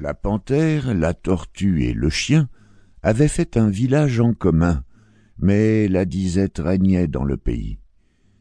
La 0.00 0.14
panthère, 0.14 0.94
la 0.94 1.12
tortue 1.12 1.82
et 1.82 1.92
le 1.92 2.08
chien 2.08 2.48
avaient 3.02 3.26
fait 3.26 3.56
un 3.56 3.68
village 3.68 4.20
en 4.20 4.32
commun, 4.32 4.84
mais 5.38 5.88
la 5.88 6.04
disette 6.04 6.58
régnait 6.58 7.08
dans 7.08 7.24
le 7.24 7.36
pays. 7.36 7.80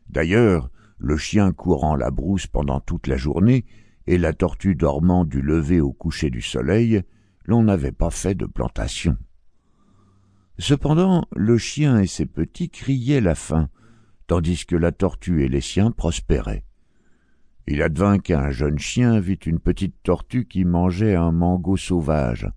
D'ailleurs, 0.07 0.69
le 0.99 1.17
chien 1.17 1.51
courant 1.53 1.95
la 1.95 2.11
brousse 2.11 2.45
pendant 2.45 2.79
toute 2.79 3.07
la 3.07 3.17
journée 3.17 3.65
et 4.05 4.19
la 4.19 4.33
tortue 4.33 4.75
dormant 4.75 5.25
du 5.25 5.41
lever 5.41 5.81
au 5.81 5.91
coucher 5.93 6.29
du 6.29 6.43
soleil, 6.43 7.01
l'on 7.43 7.63
n'avait 7.63 7.91
pas 7.91 8.11
fait 8.11 8.35
de 8.35 8.45
plantation. 8.45 9.17
Cependant, 10.59 11.25
le 11.35 11.57
chien 11.57 11.99
et 11.99 12.07
ses 12.07 12.27
petits 12.27 12.69
criaient 12.69 13.19
la 13.19 13.33
faim, 13.33 13.69
tandis 14.27 14.67
que 14.67 14.75
la 14.75 14.91
tortue 14.91 15.43
et 15.43 15.49
les 15.49 15.61
siens 15.61 15.89
prospéraient. 15.89 16.66
Il 17.67 17.81
advint 17.81 18.17
qu'un 18.17 18.49
jeune 18.49 18.79
chien 18.79 19.19
vit 19.19 19.33
une 19.33 19.59
petite 19.59 20.01
tortue 20.01 20.45
qui 20.45 20.63
mangeait 20.63 21.15
un 21.15 21.33
mangot 21.33 21.75
sauvage. 21.75 22.49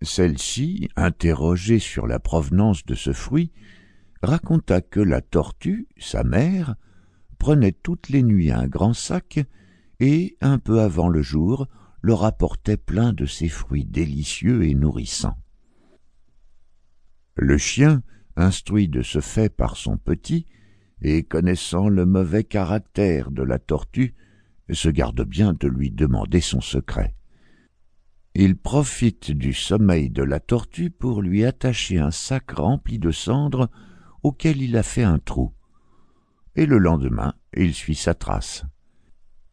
Celle-ci, 0.00 0.88
interrogée 0.96 1.78
sur 1.78 2.06
la 2.06 2.18
provenance 2.18 2.86
de 2.86 2.94
ce 2.94 3.12
fruit, 3.12 3.52
raconta 4.22 4.80
que 4.80 5.00
la 5.00 5.20
tortue, 5.20 5.88
sa 5.98 6.24
mère, 6.24 6.76
prenait 7.38 7.72
toutes 7.72 8.08
les 8.08 8.22
nuits 8.22 8.50
un 8.50 8.66
grand 8.66 8.94
sac 8.94 9.40
et, 10.00 10.36
un 10.40 10.58
peu 10.58 10.80
avant 10.80 11.08
le 11.08 11.20
jour, 11.20 11.68
le 12.00 12.14
rapportait 12.14 12.78
plein 12.78 13.12
de 13.12 13.26
ces 13.26 13.48
fruits 13.48 13.84
délicieux 13.84 14.64
et 14.64 14.74
nourrissants. 14.74 15.38
Le 17.36 17.58
chien, 17.58 18.02
instruit 18.36 18.88
de 18.88 19.02
ce 19.02 19.20
fait 19.20 19.48
par 19.48 19.76
son 19.76 19.98
petit, 19.98 20.46
et 21.04 21.22
connaissant 21.22 21.90
le 21.90 22.06
mauvais 22.06 22.44
caractère 22.44 23.30
de 23.30 23.42
la 23.42 23.58
tortue, 23.58 24.14
se 24.70 24.88
garde 24.88 25.20
bien 25.20 25.52
de 25.52 25.68
lui 25.68 25.90
demander 25.90 26.40
son 26.40 26.62
secret. 26.62 27.14
Il 28.34 28.56
profite 28.56 29.30
du 29.30 29.52
sommeil 29.52 30.08
de 30.08 30.22
la 30.22 30.40
tortue 30.40 30.90
pour 30.90 31.20
lui 31.20 31.44
attacher 31.44 31.98
un 31.98 32.10
sac 32.10 32.50
rempli 32.52 32.98
de 32.98 33.10
cendres 33.10 33.68
auquel 34.22 34.62
il 34.62 34.78
a 34.78 34.82
fait 34.82 35.02
un 35.02 35.18
trou. 35.18 35.52
Et 36.56 36.64
le 36.64 36.78
lendemain, 36.78 37.34
il 37.54 37.74
suit 37.74 37.94
sa 37.94 38.14
trace. 38.14 38.64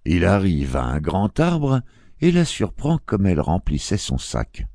Il 0.05 0.23
arrive 0.23 0.77
à 0.77 0.85
un 0.85 1.01
grand 1.01 1.37
arbre 1.41 1.81
et 2.21 2.31
la 2.31 2.45
surprend 2.45 2.97
comme 3.05 3.25
elle 3.25 3.41
remplissait 3.41 3.97
son 3.97 4.17
sac. 4.17 4.65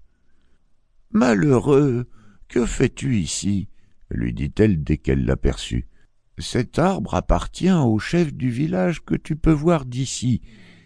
Malheureux, 1.11 2.07
que 2.49 2.67
fais-tu 2.67 3.17
ici? 3.17 3.71
lui 4.11 4.35
dit-elle 4.35 4.85
dès 4.85 4.99
qu'elle 4.99 5.25
l'aperçut. 5.25 5.89
Cet 6.39 6.79
arbre 6.79 7.15
appartient 7.15 7.73
au 7.73 7.99
chef 7.99 8.35
du 8.35 8.51
village 8.51 9.03
que 9.03 9.15
tu 9.15 9.37
peux 9.37 9.53
voir 9.53 9.87
d'ici, 9.87 10.43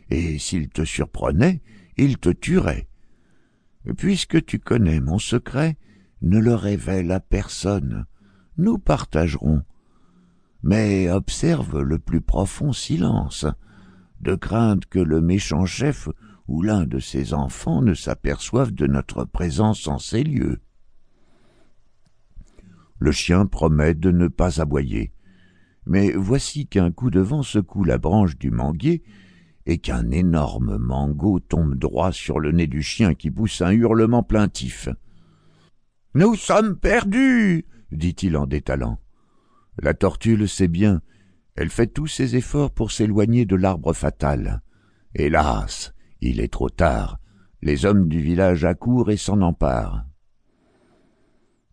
et 0.08 0.38
s'il 0.38 0.68
te 0.68 0.84
surprenait, 0.84 1.60
il 1.96 2.18
te 2.18 2.30
tuerait. 2.30 2.88
Puisque 3.96 4.44
tu 4.44 4.60
connais 4.60 5.00
mon 5.00 5.18
secret, 5.18 5.76
ne 6.22 6.38
le 6.38 6.54
révèle 6.54 7.10
à 7.10 7.18
personne. 7.18 8.06
Nous 8.58 8.78
partagerons. 8.78 9.62
Mais 10.62 11.10
observe 11.10 11.80
le 11.80 11.98
plus 11.98 12.20
profond 12.20 12.72
silence, 12.72 13.46
de 14.20 14.36
crainte 14.36 14.86
que 14.86 15.00
le 15.00 15.20
méchant 15.20 15.64
chef 15.64 16.08
ou 16.46 16.62
l'un 16.62 16.84
de 16.84 17.00
ses 17.00 17.34
enfants 17.34 17.82
ne 17.82 17.94
s'aperçoive 17.94 18.72
de 18.72 18.86
notre 18.86 19.24
présence 19.24 19.88
en 19.88 19.98
ces 19.98 20.22
lieux. 20.22 20.60
Le 22.98 23.10
chien 23.10 23.46
promet 23.46 23.94
de 23.94 24.12
ne 24.12 24.28
pas 24.28 24.60
aboyer 24.60 25.12
mais 25.90 26.12
voici 26.12 26.68
qu'un 26.68 26.92
coup 26.92 27.10
de 27.10 27.18
vent 27.18 27.42
secoue 27.42 27.82
la 27.82 27.98
branche 27.98 28.38
du 28.38 28.52
manguier 28.52 29.02
et 29.66 29.78
qu'un 29.78 30.12
énorme 30.12 30.76
mangot 30.78 31.40
tombe 31.40 31.74
droit 31.74 32.12
sur 32.12 32.38
le 32.38 32.52
nez 32.52 32.68
du 32.68 32.80
chien 32.80 33.14
qui 33.14 33.28
pousse 33.28 33.60
un 33.60 33.72
hurlement 33.72 34.22
plaintif. 34.22 34.88
Nous 36.14 36.36
sommes 36.36 36.76
perdus, 36.76 37.66
dit-il 37.90 38.36
en 38.36 38.46
détalant. 38.46 39.00
La 39.82 39.92
tortue 39.92 40.36
le 40.36 40.46
sait 40.46 40.68
bien, 40.68 41.02
elle 41.56 41.70
fait 41.70 41.88
tous 41.88 42.06
ses 42.06 42.36
efforts 42.36 42.70
pour 42.70 42.92
s'éloigner 42.92 43.44
de 43.44 43.56
l'arbre 43.56 43.92
fatal. 43.92 44.62
Hélas, 45.16 45.92
il 46.20 46.38
est 46.38 46.52
trop 46.52 46.70
tard, 46.70 47.18
les 47.62 47.84
hommes 47.84 48.06
du 48.06 48.20
village 48.20 48.64
accourent 48.64 49.10
et 49.10 49.16
s'en 49.16 49.40
emparent. 49.40 50.04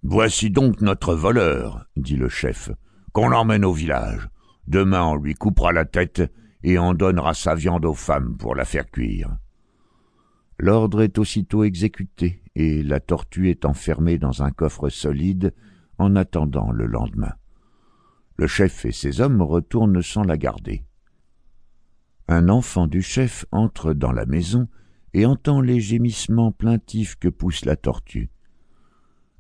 Voici 0.02 0.50
donc 0.50 0.82
notre 0.82 1.14
voleur, 1.14 1.86
dit 1.96 2.16
le 2.16 2.30
chef 2.30 2.72
qu'on 3.18 3.30
l'emmène 3.30 3.66
au 3.66 3.74
village. 3.74 4.30
Demain 4.68 5.04
on 5.04 5.16
lui 5.16 5.34
coupera 5.34 5.72
la 5.72 5.86
tête 5.86 6.22
et 6.62 6.78
on 6.78 6.94
donnera 6.94 7.34
sa 7.34 7.56
viande 7.56 7.84
aux 7.84 7.96
femmes 7.96 8.38
pour 8.38 8.54
la 8.54 8.64
faire 8.64 8.92
cuire. 8.92 9.36
L'ordre 10.60 11.02
est 11.02 11.18
aussitôt 11.18 11.64
exécuté, 11.64 12.44
et 12.54 12.84
la 12.84 13.00
tortue 13.00 13.50
est 13.50 13.66
enfermée 13.66 14.20
dans 14.20 14.44
un 14.44 14.52
coffre 14.52 14.90
solide 14.90 15.56
en 15.98 16.16
attendant 16.16 16.72
le 16.72 16.86
lendemain. 16.86 17.34
Le 18.36 18.46
chef 18.46 18.86
et 18.86 18.92
ses 18.92 19.20
hommes 19.20 19.42
retournent 19.42 20.04
sans 20.04 20.22
la 20.22 20.38
garder. 20.38 20.86
Un 22.28 22.50
enfant 22.50 22.86
du 22.86 23.02
chef 23.02 23.48
entre 23.52 23.94
dans 23.94 24.12
la 24.12 24.28
maison 24.28 24.68
et 25.16 25.26
entend 25.26 25.60
les 25.60 25.80
gémissements 25.80 26.52
plaintifs 26.52 27.16
que 27.16 27.30
pousse 27.30 27.66
la 27.66 27.78
tortue. 27.78 28.30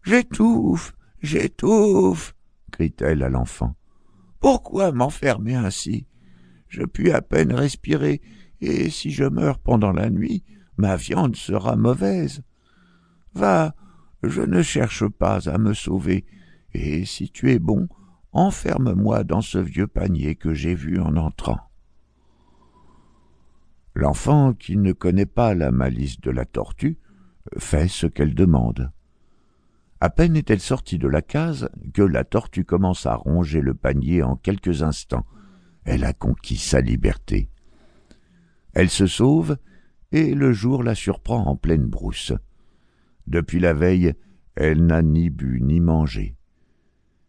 J'étouffe, 0.02 0.96
j'étouffe, 1.22 2.34
crie-t-elle 2.78 3.24
à 3.24 3.30
l'enfant. 3.30 3.76
Pourquoi 4.40 4.92
m'enfermer 4.92 5.56
ainsi? 5.56 6.06
Je 6.68 6.84
puis 6.84 7.12
à 7.12 7.24
peine 7.24 7.52
respirer, 7.52 8.22
et 8.62 8.92
si 8.92 9.10
je 9.10 9.24
meurs 9.24 9.58
pendant 9.58 9.92
la 9.92 10.12
nuit, 10.12 10.44
ma 10.78 10.96
viande 10.96 11.36
sera 11.36 11.76
mauvaise. 11.76 12.44
Va, 13.34 13.74
je 14.22 14.44
ne 14.44 14.62
cherche 14.62 15.08
pas 15.08 15.50
à 15.50 15.58
me 15.58 15.74
sauver, 15.74 16.28
et 16.76 17.04
si 17.06 17.32
tu 17.32 17.52
es 17.52 17.58
bon, 17.58 17.88
enferme-moi 18.32 19.24
dans 19.24 19.42
ce 19.42 19.58
vieux 19.58 19.88
panier 19.88 20.36
que 20.36 20.54
j'ai 20.54 20.76
vu 20.76 21.00
en 21.00 21.16
entrant. 21.18 21.60
L'enfant, 23.96 24.54
qui 24.54 24.78
ne 24.78 24.92
connaît 24.92 25.26
pas 25.26 25.56
la 25.56 25.72
malice 25.72 26.22
de 26.22 26.30
la 26.30 26.46
tortue, 26.46 27.00
fait 27.58 27.88
ce 27.88 28.06
qu'elle 28.06 28.36
demande. 28.36 28.92
À 30.00 30.10
peine 30.10 30.36
est-elle 30.36 30.60
sortie 30.60 31.00
de 31.00 31.08
la 31.08 31.24
case 31.24 31.70
que 31.94 32.04
la 32.04 32.24
tortue 32.24 32.66
commence 32.66 33.06
à 33.08 33.16
ronger 33.16 33.62
le 33.62 33.74
panier 33.74 34.22
en 34.22 34.36
quelques 34.36 34.84
instants. 34.84 35.26
Elle 35.86 36.04
a 36.04 36.14
conquis 36.14 36.58
sa 36.58 36.82
liberté. 36.82 37.50
Elle 38.74 38.90
se 38.90 39.08
sauve, 39.08 39.58
et 40.12 40.36
le 40.36 40.54
jour 40.54 40.84
la 40.84 40.94
surprend 40.94 41.46
en 41.48 41.56
pleine 41.56 41.88
brousse. 41.88 42.34
Depuis 43.26 43.60
la 43.60 43.74
veille, 43.74 44.14
elle 44.56 44.86
n'a 44.86 45.02
ni 45.02 45.30
bu 45.30 45.62
ni 45.62 45.80
mangé. 45.80 46.36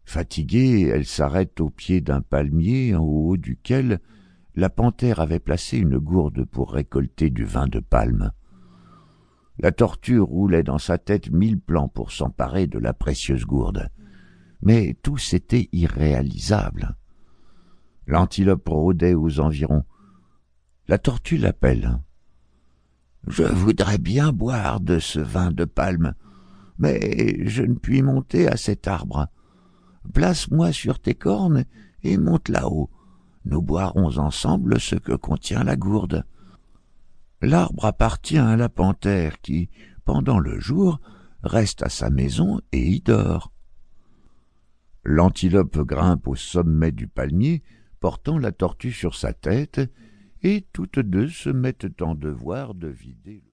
Fatiguée, 0.05 0.91
elle 0.93 1.07
s'arrête 1.07 1.61
au 1.61 1.71
pied 1.71 2.01
d'un 2.01 2.21
palmier 2.21 2.95
en 2.95 3.03
haut 3.03 3.37
duquel 3.37 4.01
la 4.55 4.71
panthère 4.71 5.21
avait 5.21 5.39
placé 5.39 5.79
une 5.79 5.99
gourde 5.99 6.45
pour 6.45 6.73
récolter 6.73 7.31
du 7.31 7.45
vin 7.45 7.67
de 7.67 7.81
palme. 7.81 8.33
La 9.61 9.73
tortue 9.73 10.21
roulait 10.21 10.63
dans 10.63 10.79
sa 10.79 10.99
tête 10.99 11.31
mille 11.31 11.59
plans 11.61 11.89
pour 11.89 12.13
s'emparer 12.13 12.67
de 12.67 12.79
la 12.79 12.93
précieuse 12.93 13.45
gourde. 13.45 13.89
Mais 14.63 14.97
tous 15.03 15.35
étaient 15.35 15.69
irréalisables. 15.73 16.97
L'antilope 18.07 18.69
rôdait 18.69 19.15
aux 19.15 19.41
environs. 19.41 19.85
La 20.87 20.99
tortue 20.99 21.39
l'appelle. 21.39 21.99
Je 23.27 23.43
voudrais 23.43 23.99
bien 23.99 24.33
boire 24.33 24.81
de 24.81 24.99
ce 24.99 25.19
vin 25.19 25.51
de 25.51 25.65
palme, 25.65 26.15
mais 26.79 27.47
je 27.47 27.63
ne 27.63 27.75
puis 27.75 28.03
monter 28.03 28.49
à 28.49 28.57
cet 28.57 28.87
arbre. 28.87 29.27
Place-moi 30.15 30.73
sur 30.73 31.01
tes 31.01 31.15
cornes 31.15 31.65
et 32.03 32.17
monte 32.17 32.49
là-haut. 32.49 32.91
Nous 33.45 33.61
boirons 33.61 34.19
ensemble 34.19 34.81
ce 34.81 34.95
que 34.95 35.13
contient 35.13 35.65
la 35.65 35.77
gourde. 35.77 36.25
L'arbre 37.41 37.85
appartient 37.85 38.39
à 38.39 38.57
la 38.57 38.69
panthère 38.69 39.41
qui, 39.41 39.71
pendant 40.05 40.39
le 40.39 40.59
jour, 40.59 41.01
reste 41.43 41.83
à 41.83 41.89
sa 41.89 42.11
maison 42.11 42.61
et 42.73 42.85
y 42.85 43.01
dort. 43.01 43.53
L'antilope 45.05 45.79
grimpe 45.79 46.27
au 46.27 46.35
sommet 46.35 46.93
du 46.93 47.07
palmier, 47.07 47.63
portant 48.01 48.39
la 48.39 48.53
tortue 48.53 48.93
sur 48.93 49.15
sa 49.15 49.33
tête, 49.33 49.81
et 50.43 50.67
toutes 50.73 50.99
deux 50.99 51.29
se 51.29 51.51
mettent 51.51 52.03
en 52.03 52.15
devoir 52.15 52.75
de 52.75 52.89
vider 52.89 53.43